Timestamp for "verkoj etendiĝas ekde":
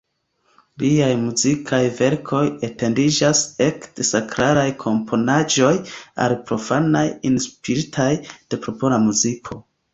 1.99-4.07